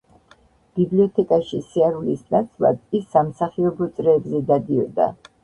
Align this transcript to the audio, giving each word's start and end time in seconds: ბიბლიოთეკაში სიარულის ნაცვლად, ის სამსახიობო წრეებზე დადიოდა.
ბიბლიოთეკაში 0.77 1.59
სიარულის 1.73 2.23
ნაცვლად, 2.37 2.81
ის 3.01 3.07
სამსახიობო 3.13 3.91
წრეებზე 4.01 4.43
დადიოდა. 4.51 5.11